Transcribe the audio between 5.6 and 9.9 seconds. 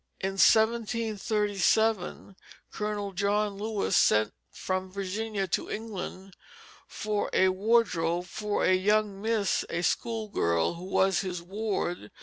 England for a wardrobe for a young miss, a